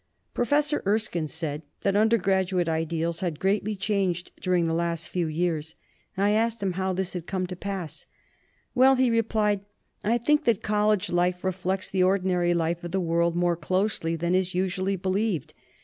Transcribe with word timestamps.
Professor 0.33 0.81
Erskine 0.87 1.27
said 1.27 1.61
that 1.81 1.95
undergraduate 1.95 2.67
ideals 2.67 3.19
200 3.19 3.33
LITERATURE 3.35 3.47
IN 3.47 3.53
COLLEGES 3.53 3.59
had 3.59 3.65
greatly 3.69 3.75
changed 3.75 4.31
during 4.41 4.65
the 4.65 4.73
last 4.73 5.09
few 5.09 5.27
years. 5.27 5.75
I 6.17 6.31
asked 6.31 6.63
him 6.63 6.71
how 6.71 6.91
this 6.91 7.13
had 7.13 7.27
come 7.27 7.45
to 7.45 7.55
pass. 7.55 8.07
"Well," 8.73 8.95
he 8.95 9.11
replied, 9.11 9.61
"I 10.03 10.17
think 10.17 10.45
that 10.45 10.63
college 10.63 11.11
life 11.11 11.43
reflects 11.43 11.91
the 11.91 12.01
ordinary 12.01 12.55
life 12.55 12.83
of 12.83 12.89
the 12.91 12.99
world 12.99 13.35
more 13.35 13.55
closely 13.55 14.15
than 14.15 14.33
is 14.33 14.55
usually 14.55 14.95
believed. 14.95 15.53